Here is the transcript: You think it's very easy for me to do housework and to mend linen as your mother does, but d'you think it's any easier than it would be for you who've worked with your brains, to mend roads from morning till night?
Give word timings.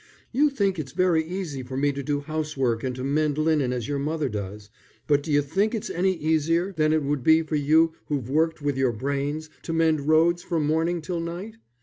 You 0.31 0.49
think 0.49 0.79
it's 0.79 0.93
very 0.93 1.23
easy 1.23 1.61
for 1.61 1.77
me 1.77 1.91
to 1.91 2.01
do 2.01 2.21
housework 2.21 2.83
and 2.83 2.95
to 2.95 3.03
mend 3.03 3.37
linen 3.37 3.71
as 3.71 3.87
your 3.87 3.99
mother 3.99 4.29
does, 4.29 4.71
but 5.05 5.21
d'you 5.21 5.43
think 5.43 5.75
it's 5.75 5.91
any 5.91 6.13
easier 6.15 6.73
than 6.73 6.91
it 6.91 7.03
would 7.03 7.23
be 7.23 7.43
for 7.43 7.55
you 7.55 7.93
who've 8.07 8.27
worked 8.27 8.63
with 8.63 8.77
your 8.77 8.93
brains, 8.93 9.51
to 9.61 9.73
mend 9.73 10.07
roads 10.07 10.41
from 10.41 10.65
morning 10.65 11.03
till 11.03 11.19
night? 11.19 11.57